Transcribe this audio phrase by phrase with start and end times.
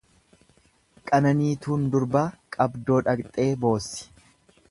[1.09, 2.25] Qananiituun durbaa
[2.57, 4.09] qabdoo dhaqxee boossi.